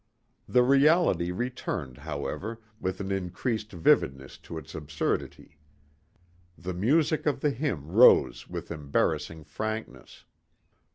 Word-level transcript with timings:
The 0.49 0.63
reality 0.63 1.29
returned, 1.29 1.99
however, 1.99 2.59
with 2.79 2.99
an 3.01 3.11
increased 3.11 3.71
vividness 3.71 4.39
to 4.39 4.57
its 4.57 4.73
absurdity. 4.73 5.59
The 6.57 6.73
music 6.73 7.27
of 7.27 7.41
the 7.41 7.51
hymn 7.51 7.87
rose 7.87 8.47
with 8.49 8.71
embarrassing 8.71 9.43
frankness.... 9.43 10.25